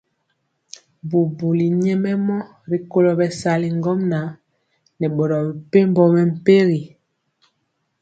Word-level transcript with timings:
Bubuli 1.09 1.65
nyɛmemɔ 1.83 2.37
rikolo 2.71 3.09
bɛsali 3.19 3.67
ŋgomnaŋ 3.77 4.25
nɛ 4.99 5.07
boro 5.15 5.37
mepempɔ 5.47 6.03
mɛmpegi. 6.13 6.81